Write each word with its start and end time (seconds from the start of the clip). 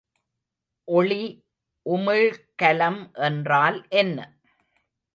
ஒளி 0.87 1.19
உமிழ்கலம் 1.85 3.01
என்றால் 3.21 3.79
என்ன? 3.95 4.17